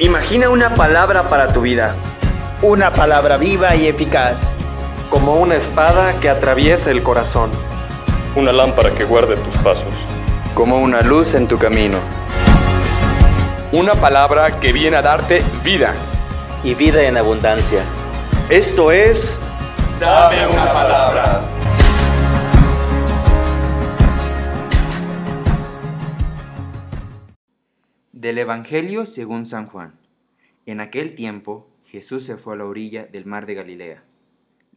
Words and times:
Imagina 0.00 0.48
una 0.48 0.74
palabra 0.74 1.28
para 1.28 1.52
tu 1.52 1.60
vida. 1.60 1.94
Una 2.62 2.90
palabra 2.90 3.36
viva 3.36 3.76
y 3.76 3.86
eficaz. 3.86 4.54
Como 5.10 5.36
una 5.36 5.56
espada 5.56 6.18
que 6.20 6.30
atraviesa 6.30 6.90
el 6.90 7.02
corazón. 7.02 7.50
Una 8.34 8.50
lámpara 8.50 8.92
que 8.92 9.04
guarde 9.04 9.36
tus 9.36 9.54
pasos. 9.58 9.92
Como 10.54 10.78
una 10.78 11.02
luz 11.02 11.34
en 11.34 11.46
tu 11.46 11.58
camino. 11.58 11.98
Una 13.72 13.92
palabra 13.92 14.58
que 14.58 14.72
viene 14.72 14.96
a 14.96 15.02
darte 15.02 15.44
vida. 15.62 15.92
Y 16.64 16.72
vida 16.72 17.02
en 17.02 17.18
abundancia. 17.18 17.80
Esto 18.48 18.92
es... 18.92 19.38
Dame 20.00 20.46
una 20.46 20.66
palabra. 20.72 21.42
Del 28.12 28.38
Evangelio 28.38 29.04
según 29.06 29.46
San 29.46 29.66
Juan. 29.66 29.99
En 30.66 30.80
aquel 30.80 31.14
tiempo 31.14 31.68
Jesús 31.84 32.24
se 32.24 32.36
fue 32.36 32.54
a 32.54 32.56
la 32.56 32.66
orilla 32.66 33.06
del 33.06 33.24
mar 33.24 33.46
de 33.46 33.54
Galilea. 33.54 34.04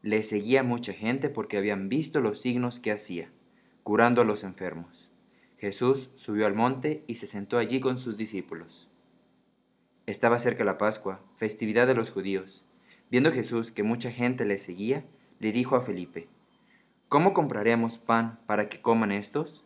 Le 0.02 0.24
seguía 0.24 0.64
mucha 0.64 0.94
gente 0.94 1.30
porque 1.30 1.58
habían 1.58 1.90
visto 1.90 2.22
los 2.22 2.40
signos 2.40 2.80
que 2.80 2.92
hacía, 2.92 3.30
curando 3.84 4.22
a 4.22 4.26
los 4.26 4.44
enfermos. 4.44 5.10
Jesús 5.58 6.10
subió 6.16 6.46
al 6.46 6.56
monte 6.56 7.04
y 7.08 7.16
se 7.16 7.28
sentó 7.28 7.58
allí 7.58 7.80
con 7.80 7.98
sus 7.98 8.18
discípulos. 8.18 8.90
Estaba 10.06 10.38
cerca 10.38 10.64
la 10.64 10.78
Pascua, 10.78 11.22
festividad 11.36 11.88
de 11.88 11.96
los 11.96 12.12
judíos. 12.12 12.66
Viendo 13.10 13.32
Jesús 13.32 13.72
que 13.72 13.84
mucha 13.84 14.12
gente 14.12 14.46
le 14.46 14.58
seguía, 14.58 15.06
le 15.40 15.52
dijo 15.52 15.76
a 15.76 15.82
Felipe, 15.82 16.28
¿Cómo 17.08 17.34
compraremos 17.34 18.00
pan 18.00 18.40
para 18.46 18.70
que 18.70 18.82
coman 18.82 19.12
estos? 19.12 19.66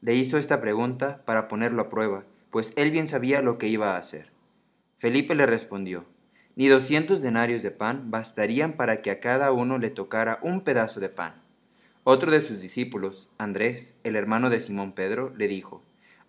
Le 0.00 0.14
hizo 0.14 0.38
esta 0.38 0.60
pregunta 0.60 1.24
para 1.24 1.48
ponerlo 1.48 1.82
a 1.82 1.88
prueba, 1.88 2.24
pues 2.50 2.72
él 2.76 2.90
bien 2.90 3.08
sabía 3.08 3.42
lo 3.42 3.58
que 3.58 3.68
iba 3.68 3.94
a 3.94 3.98
hacer. 3.98 4.33
Felipe 5.04 5.34
le 5.34 5.44
respondió, 5.44 6.06
ni 6.56 6.66
doscientos 6.68 7.20
denarios 7.20 7.62
de 7.62 7.70
pan 7.70 8.10
bastarían 8.10 8.72
para 8.72 9.02
que 9.02 9.10
a 9.10 9.20
cada 9.20 9.52
uno 9.52 9.76
le 9.76 9.90
tocara 9.90 10.38
un 10.40 10.62
pedazo 10.62 10.98
de 10.98 11.10
pan. 11.10 11.34
Otro 12.04 12.30
de 12.30 12.40
sus 12.40 12.62
discípulos, 12.62 13.28
Andrés, 13.36 13.92
el 14.02 14.16
hermano 14.16 14.48
de 14.48 14.62
Simón 14.62 14.92
Pedro, 14.92 15.30
le 15.36 15.46
dijo, 15.46 15.82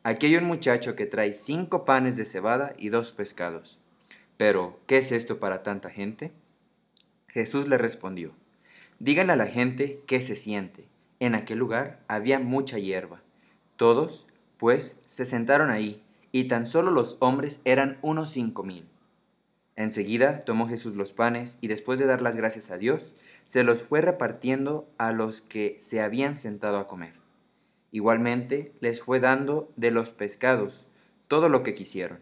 Aquí 0.04 0.26
hay 0.26 0.36
un 0.36 0.44
muchacho 0.44 0.98
que 0.98 1.06
trae 1.06 1.34
cinco 1.34 1.86
panes 1.86 2.18
de 2.18 2.26
cebada 2.26 2.74
y 2.78 2.90
dos 2.90 3.14
pescados. 3.14 3.80
Pero, 4.36 4.78
¿qué 4.88 4.98
es 4.98 5.14
esto 5.14 5.40
para 5.40 5.64
tanta 5.64 5.90
gente? 5.90 6.34
Jesús 7.30 7.70
le 7.70 7.78
respondió, 7.78 8.34
Díganle 9.00 9.32
a 9.32 9.38
la 9.38 9.48
gente 9.48 10.02
qué 10.06 10.20
se 10.20 10.36
siente. 10.36 10.90
En 11.22 11.34
aquel 11.34 11.60
lugar 11.60 12.02
había 12.10 12.40
mucha 12.40 12.78
hierba. 12.78 13.22
Todos, 13.78 14.28
pues, 14.58 14.98
se 15.06 15.24
sentaron 15.24 15.72
ahí, 15.72 16.04
y 16.36 16.50
tan 16.50 16.66
solo 16.66 16.92
los 16.92 17.16
hombres 17.22 17.62
eran 17.64 17.98
unos 18.02 18.30
cinco 18.30 18.64
mil. 18.64 18.90
Enseguida 19.78 20.44
tomó 20.44 20.68
Jesús 20.68 20.94
los 20.94 21.14
panes 21.14 21.56
y 21.62 21.70
después 21.70 21.98
de 21.98 22.06
dar 22.06 22.22
las 22.22 22.36
gracias 22.36 22.72
a 22.72 22.78
Dios, 22.78 23.14
se 23.46 23.64
los 23.64 23.84
fue 23.84 24.02
repartiendo 24.02 24.86
a 24.98 25.14
los 25.14 25.40
que 25.40 25.80
se 25.82 26.02
habían 26.02 26.38
sentado 26.38 26.78
a 26.78 26.90
comer. 26.90 27.14
Igualmente 27.92 28.74
les 28.82 29.02
fue 29.02 29.22
dando 29.22 29.72
de 29.78 29.92
los 29.92 30.10
pescados 30.10 30.86
todo 31.30 31.48
lo 31.48 31.64
que 31.64 31.74
quisieron. 31.74 32.20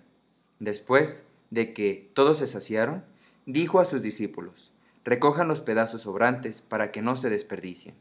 Después 0.59 1.23
de 1.49 1.73
que 1.73 2.11
todos 2.13 2.37
se 2.37 2.45
saciaron, 2.45 3.03
dijo 3.47 3.79
a 3.79 3.85
sus 3.85 4.03
discípulos, 4.03 4.73
recojan 5.03 5.47
los 5.47 5.61
pedazos 5.61 6.01
sobrantes 6.01 6.61
para 6.61 6.91
que 6.91 7.01
no 7.01 7.15
se 7.15 7.31
desperdicien. 7.31 7.95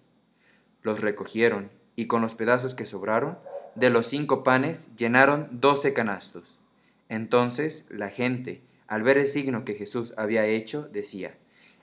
Los 0.82 1.00
recogieron 1.00 1.70
y 1.96 2.06
con 2.06 2.20
los 2.20 2.34
pedazos 2.34 2.74
que 2.74 2.84
sobraron, 2.84 3.38
de 3.74 3.90
los 3.90 4.06
cinco 4.06 4.44
panes 4.44 4.88
llenaron 4.96 5.48
doce 5.52 5.92
canastos. 5.92 6.58
Entonces 7.08 7.84
la 7.88 8.08
gente, 8.08 8.62
al 8.86 9.02
ver 9.02 9.18
el 9.18 9.26
signo 9.26 9.64
que 9.64 9.74
Jesús 9.74 10.14
había 10.16 10.46
hecho, 10.46 10.88
decía, 10.92 11.34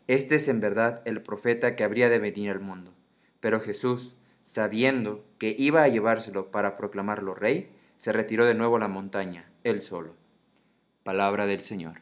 Este 0.08 0.36
es 0.36 0.48
en 0.48 0.60
verdad 0.60 1.02
el 1.06 1.22
profeta 1.22 1.76
que 1.76 1.84
habría 1.84 2.10
de 2.10 2.20
venir 2.20 2.52
al 2.52 2.60
mundo. 2.60 2.94
Pero 3.40 3.60
Jesús, 3.60 4.16
sabiendo 4.44 5.24
que 5.38 5.56
iba 5.58 5.84
a 5.84 5.88
llevárselo 5.88 6.52
para 6.52 6.78
proclamarlo 6.78 7.34
rey, 7.34 7.72
se 7.98 8.12
retiró 8.12 8.46
de 8.46 8.56
nuevo 8.56 8.78
a 8.78 8.80
la 8.80 8.88
montaña, 8.88 9.50
él 9.64 9.82
solo. 9.82 10.14
Palabra 11.04 11.48
del 11.48 11.62
Señor. 11.62 12.02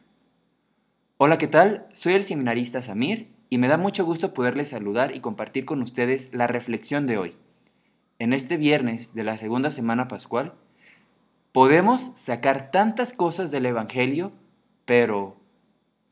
Hola, 1.16 1.38
¿qué 1.38 1.48
tal? 1.48 1.86
Soy 1.92 2.12
el 2.12 2.24
seminarista 2.24 2.82
Samir 2.82 3.28
y 3.50 3.58
me 3.58 3.68
da 3.68 3.76
mucho 3.76 4.04
gusto 4.04 4.34
poderles 4.34 4.68
saludar 4.68 5.16
y 5.16 5.20
compartir 5.20 5.64
con 5.64 5.82
ustedes 5.82 6.32
la 6.32 6.46
reflexión 6.46 7.06
de 7.06 7.18
hoy. 7.18 7.36
En 8.20 8.32
este 8.32 8.56
viernes 8.56 9.14
de 9.14 9.22
la 9.22 9.36
segunda 9.36 9.70
semana 9.70 10.08
pascual, 10.08 10.54
podemos 11.52 12.12
sacar 12.16 12.72
tantas 12.72 13.12
cosas 13.12 13.52
del 13.52 13.64
Evangelio, 13.64 14.32
pero 14.84 15.36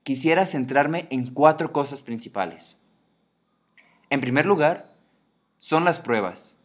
quisiera 0.05 0.47
centrarme 0.47 1.09
en 1.11 1.35
cuatro 1.35 1.73
cosas 1.73 2.03
principales. 2.03 2.77
En 4.09 4.21
primer 4.21 4.47
lugar, 4.47 4.95
son 5.59 5.85
las 5.85 5.99
pruebas. 5.99 6.57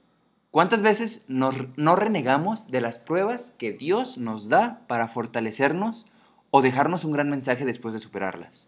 ¿Cuántas 0.51 0.83
veces 0.83 1.23
no 1.27 1.95
renegamos 1.95 2.69
de 2.69 2.81
las 2.81 2.99
pruebas 2.99 3.51
que 3.57 3.71
Dios 3.71 4.19
nos 4.19 4.47
da 4.47 4.81
para 4.85 5.07
fortalecernos 5.07 6.05
o 6.51 6.61
dejarnos 6.61 7.03
un 7.03 7.13
gran 7.13 7.31
mensaje 7.31 7.65
después 7.65 7.95
de 7.95 7.99
superarlas? 7.99 8.67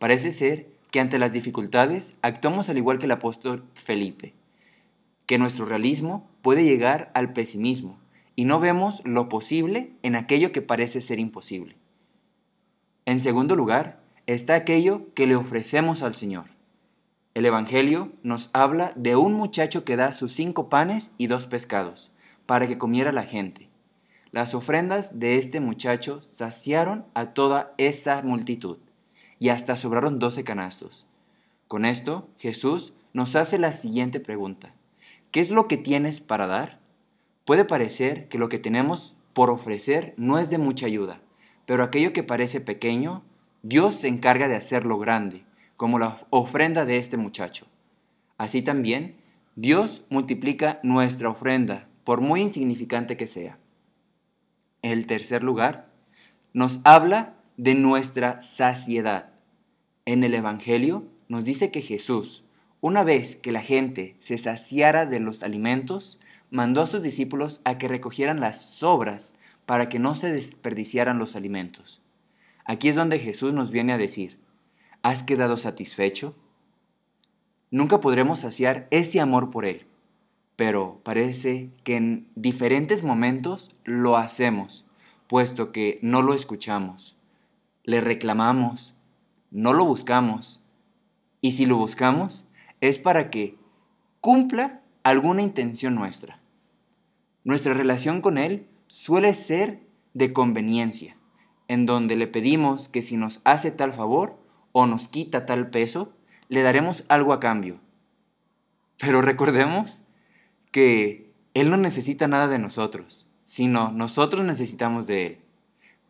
Parece 0.00 0.32
ser 0.32 0.66
que 0.90 0.98
ante 0.98 1.20
las 1.20 1.32
dificultades 1.32 2.14
actuamos 2.20 2.68
al 2.68 2.78
igual 2.78 2.98
que 2.98 3.04
el 3.04 3.12
apóstol 3.12 3.64
Felipe, 3.74 4.34
que 5.30 5.38
nuestro 5.38 5.64
realismo 5.64 6.28
puede 6.42 6.64
llegar 6.64 7.12
al 7.14 7.32
pesimismo 7.32 8.00
y 8.34 8.46
no 8.46 8.58
vemos 8.58 9.00
lo 9.04 9.28
posible 9.28 9.92
en 10.02 10.16
aquello 10.16 10.50
que 10.50 10.60
parece 10.60 11.00
ser 11.00 11.20
imposible. 11.20 11.76
En 13.04 13.20
segundo 13.20 13.54
lugar, 13.54 14.00
está 14.26 14.56
aquello 14.56 15.14
que 15.14 15.28
le 15.28 15.36
ofrecemos 15.36 16.02
al 16.02 16.16
Señor. 16.16 16.46
El 17.34 17.46
Evangelio 17.46 18.10
nos 18.24 18.50
habla 18.54 18.92
de 18.96 19.14
un 19.14 19.34
muchacho 19.34 19.84
que 19.84 19.94
da 19.94 20.10
sus 20.10 20.32
cinco 20.32 20.68
panes 20.68 21.12
y 21.16 21.28
dos 21.28 21.46
pescados 21.46 22.10
para 22.44 22.66
que 22.66 22.76
comiera 22.76 23.12
la 23.12 23.22
gente. 23.22 23.68
Las 24.32 24.52
ofrendas 24.52 25.16
de 25.16 25.36
este 25.36 25.60
muchacho 25.60 26.22
saciaron 26.24 27.04
a 27.14 27.26
toda 27.34 27.72
esa 27.78 28.20
multitud 28.22 28.78
y 29.38 29.50
hasta 29.50 29.76
sobraron 29.76 30.18
doce 30.18 30.42
canastos. 30.42 31.06
Con 31.68 31.84
esto, 31.84 32.28
Jesús 32.36 32.94
nos 33.12 33.36
hace 33.36 33.60
la 33.60 33.70
siguiente 33.70 34.18
pregunta. 34.18 34.74
¿Qué 35.30 35.40
es 35.40 35.50
lo 35.50 35.68
que 35.68 35.76
tienes 35.76 36.20
para 36.20 36.46
dar? 36.46 36.80
Puede 37.44 37.64
parecer 37.64 38.28
que 38.28 38.38
lo 38.38 38.48
que 38.48 38.58
tenemos 38.58 39.16
por 39.32 39.50
ofrecer 39.50 40.14
no 40.16 40.38
es 40.38 40.50
de 40.50 40.58
mucha 40.58 40.86
ayuda, 40.86 41.20
pero 41.66 41.84
aquello 41.84 42.12
que 42.12 42.24
parece 42.24 42.60
pequeño, 42.60 43.22
Dios 43.62 43.94
se 43.94 44.08
encarga 44.08 44.48
de 44.48 44.56
hacerlo 44.56 44.98
grande, 44.98 45.44
como 45.76 45.98
la 45.98 46.18
ofrenda 46.30 46.84
de 46.84 46.96
este 46.96 47.16
muchacho. 47.16 47.66
Así 48.38 48.62
también, 48.62 49.16
Dios 49.54 50.04
multiplica 50.10 50.80
nuestra 50.82 51.28
ofrenda, 51.28 51.86
por 52.02 52.20
muy 52.20 52.40
insignificante 52.40 53.16
que 53.16 53.26
sea. 53.26 53.58
En 54.82 54.92
el 54.92 55.06
tercer 55.06 55.44
lugar, 55.44 55.90
nos 56.52 56.80
habla 56.82 57.34
de 57.56 57.74
nuestra 57.74 58.42
saciedad. 58.42 59.30
En 60.06 60.24
el 60.24 60.34
Evangelio 60.34 61.04
nos 61.28 61.44
dice 61.44 61.70
que 61.70 61.82
Jesús, 61.82 62.42
una 62.80 63.04
vez 63.04 63.36
que 63.36 63.52
la 63.52 63.62
gente 63.62 64.16
se 64.20 64.38
saciara 64.38 65.06
de 65.06 65.20
los 65.20 65.42
alimentos, 65.42 66.18
mandó 66.50 66.82
a 66.82 66.86
sus 66.86 67.02
discípulos 67.02 67.60
a 67.64 67.78
que 67.78 67.88
recogieran 67.88 68.40
las 68.40 68.60
sobras 68.60 69.34
para 69.66 69.88
que 69.88 69.98
no 69.98 70.14
se 70.16 70.32
desperdiciaran 70.32 71.18
los 71.18 71.36
alimentos. 71.36 72.00
Aquí 72.64 72.88
es 72.88 72.96
donde 72.96 73.18
Jesús 73.18 73.52
nos 73.52 73.70
viene 73.70 73.92
a 73.92 73.98
decir, 73.98 74.38
¿has 75.02 75.22
quedado 75.22 75.56
satisfecho? 75.56 76.34
Nunca 77.70 78.00
podremos 78.00 78.40
saciar 78.40 78.88
ese 78.90 79.20
amor 79.20 79.50
por 79.50 79.64
Él, 79.64 79.86
pero 80.56 81.00
parece 81.04 81.70
que 81.84 81.96
en 81.96 82.28
diferentes 82.34 83.02
momentos 83.02 83.74
lo 83.84 84.16
hacemos, 84.16 84.86
puesto 85.28 85.70
que 85.70 85.98
no 86.02 86.22
lo 86.22 86.34
escuchamos, 86.34 87.16
le 87.84 88.00
reclamamos, 88.00 88.94
no 89.50 89.72
lo 89.72 89.84
buscamos, 89.84 90.60
y 91.40 91.52
si 91.52 91.66
lo 91.66 91.76
buscamos 91.76 92.44
es 92.80 92.98
para 92.98 93.30
que 93.30 93.56
cumpla 94.20 94.80
alguna 95.02 95.42
intención 95.42 95.94
nuestra. 95.94 96.40
Nuestra 97.44 97.74
relación 97.74 98.20
con 98.20 98.38
Él 98.38 98.66
suele 98.86 99.34
ser 99.34 99.80
de 100.14 100.32
conveniencia, 100.32 101.16
en 101.68 101.86
donde 101.86 102.16
le 102.16 102.26
pedimos 102.26 102.88
que 102.88 103.02
si 103.02 103.16
nos 103.16 103.40
hace 103.44 103.70
tal 103.70 103.92
favor 103.92 104.38
o 104.72 104.86
nos 104.86 105.08
quita 105.08 105.46
tal 105.46 105.70
peso, 105.70 106.12
le 106.48 106.62
daremos 106.62 107.04
algo 107.08 107.32
a 107.32 107.40
cambio. 107.40 107.80
Pero 108.98 109.22
recordemos 109.22 110.02
que 110.72 111.32
Él 111.54 111.70
no 111.70 111.76
necesita 111.76 112.28
nada 112.28 112.48
de 112.48 112.58
nosotros, 112.58 113.28
sino 113.44 113.92
nosotros 113.92 114.44
necesitamos 114.44 115.06
de 115.06 115.26
Él. 115.26 115.38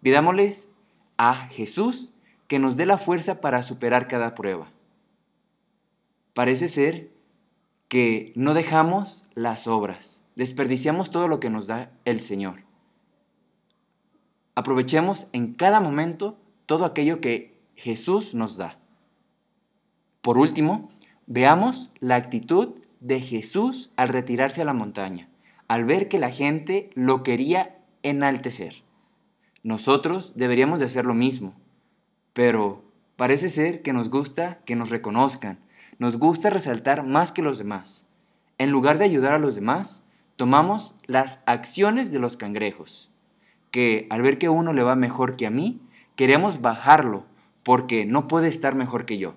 Pidámosles 0.02 0.68
a 1.16 1.48
Jesús 1.48 2.14
que 2.48 2.58
nos 2.58 2.76
dé 2.76 2.86
la 2.86 2.98
fuerza 2.98 3.40
para 3.40 3.62
superar 3.62 4.08
cada 4.08 4.34
prueba. 4.34 4.68
Parece 6.34 6.68
ser 6.68 7.10
que 7.88 8.32
no 8.36 8.54
dejamos 8.54 9.26
las 9.34 9.66
obras, 9.66 10.22
desperdiciamos 10.36 11.10
todo 11.10 11.28
lo 11.28 11.40
que 11.40 11.50
nos 11.50 11.66
da 11.66 11.90
el 12.04 12.20
Señor. 12.20 12.62
Aprovechemos 14.54 15.26
en 15.32 15.54
cada 15.54 15.80
momento 15.80 16.38
todo 16.66 16.84
aquello 16.84 17.20
que 17.20 17.58
Jesús 17.74 18.34
nos 18.34 18.56
da. 18.56 18.78
Por 20.22 20.38
último, 20.38 20.90
veamos 21.26 21.90
la 21.98 22.16
actitud 22.16 22.74
de 23.00 23.20
Jesús 23.20 23.90
al 23.96 24.08
retirarse 24.08 24.62
a 24.62 24.66
la 24.66 24.74
montaña, 24.74 25.28
al 25.66 25.84
ver 25.84 26.08
que 26.08 26.18
la 26.18 26.30
gente 26.30 26.90
lo 26.94 27.22
quería 27.22 27.78
enaltecer. 28.02 28.82
Nosotros 29.62 30.34
deberíamos 30.36 30.78
de 30.78 30.86
hacer 30.86 31.06
lo 31.06 31.14
mismo, 31.14 31.54
pero 32.32 32.84
parece 33.16 33.48
ser 33.48 33.82
que 33.82 33.92
nos 33.92 34.10
gusta 34.10 34.58
que 34.64 34.76
nos 34.76 34.90
reconozcan, 34.90 35.58
nos 36.00 36.16
gusta 36.16 36.48
resaltar 36.48 37.06
más 37.06 37.30
que 37.30 37.42
los 37.42 37.58
demás. 37.58 38.06
En 38.56 38.70
lugar 38.70 38.96
de 38.96 39.04
ayudar 39.04 39.34
a 39.34 39.38
los 39.38 39.54
demás, 39.54 40.02
tomamos 40.36 40.94
las 41.04 41.42
acciones 41.44 42.10
de 42.10 42.18
los 42.18 42.38
cangrejos, 42.38 43.10
que 43.70 44.06
al 44.08 44.22
ver 44.22 44.38
que 44.38 44.48
uno 44.48 44.72
le 44.72 44.82
va 44.82 44.96
mejor 44.96 45.36
que 45.36 45.46
a 45.46 45.50
mí, 45.50 45.78
queremos 46.16 46.62
bajarlo 46.62 47.26
porque 47.62 48.06
no 48.06 48.28
puede 48.28 48.48
estar 48.48 48.74
mejor 48.74 49.04
que 49.04 49.18
yo. 49.18 49.34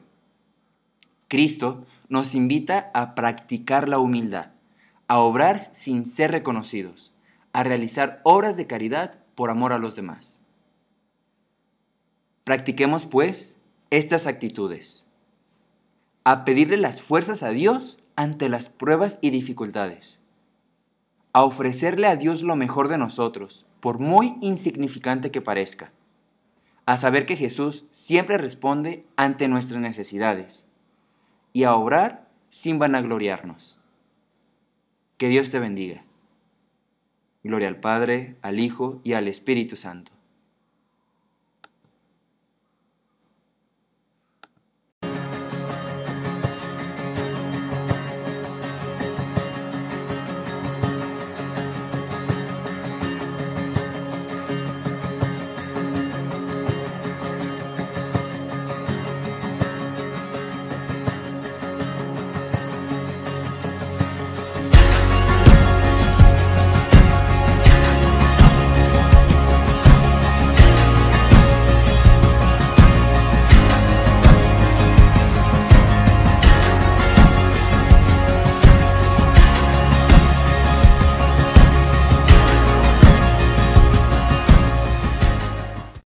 Cristo 1.28 1.86
nos 2.08 2.34
invita 2.34 2.92
a 2.94 3.14
practicar 3.14 3.90
la 3.90 4.00
humildad, 4.00 4.52
a 5.10 5.20
obrar 5.20 5.70
sin 5.74 6.06
ser 6.06 6.32
reconocidos, 6.32 7.12
a 7.52 7.64
realizar 7.64 8.22
obras 8.24 8.56
de 8.56 8.68
caridad 8.68 9.20
por 9.36 9.50
amor 9.50 9.74
a 9.74 9.80
los 9.80 9.98
demás. 9.98 10.40
Practiquemos, 12.46 13.06
pues, 13.06 13.60
estas 13.90 14.28
actitudes. 14.28 15.04
A 16.26 16.46
pedirle 16.46 16.78
las 16.78 17.02
fuerzas 17.02 17.44
a 17.44 17.50
Dios 17.50 18.00
ante 18.16 18.48
las 18.48 18.70
pruebas 18.70 19.20
y 19.22 19.30
dificultades. 19.30 20.20
A 21.34 21.44
ofrecerle 21.44 22.08
a 22.08 22.16
Dios 22.16 22.44
lo 22.44 22.56
mejor 22.56 22.88
de 22.88 22.98
nosotros, 22.98 23.66
por 23.82 24.00
muy 24.00 24.36
insignificante 24.40 25.32
que 25.32 25.42
parezca. 25.42 25.92
A 26.86 26.96
saber 26.96 27.26
que 27.26 27.36
Jesús 27.36 27.86
siempre 27.92 28.38
responde 28.38 29.06
ante 29.18 29.50
nuestras 29.50 29.82
necesidades 29.82 30.66
y 31.52 31.66
a 31.66 31.76
obrar 31.76 32.30
sin 32.52 32.80
vanagloriarnos. 32.80 33.78
Que 35.18 35.28
Dios 35.28 35.52
te 35.52 35.60
bendiga. 35.60 36.06
Gloria 37.44 37.68
al 37.68 37.82
Padre, 37.82 38.38
al 38.42 38.60
Hijo 38.60 39.02
y 39.04 39.14
al 39.14 39.28
Espíritu 39.28 39.76
Santo 39.76 40.14